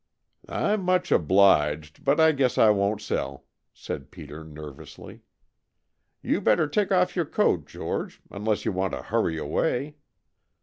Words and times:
"I'm 0.49 0.81
much 0.81 1.11
obliged, 1.11 2.03
but 2.03 2.19
I 2.19 2.31
guess 2.31 2.57
I 2.57 2.71
won't 2.71 3.01
sell," 3.01 3.45
said 3.71 4.09
Peter 4.09 4.43
nervously. 4.43 5.21
"You 6.23 6.41
better 6.41 6.67
take 6.67 6.91
off 6.91 7.15
your 7.15 7.25
coat, 7.25 7.67
George, 7.67 8.19
unless 8.31 8.65
you 8.65 8.71
want 8.71 8.93
to 8.93 9.03
hurry 9.03 9.37
away. 9.37 9.97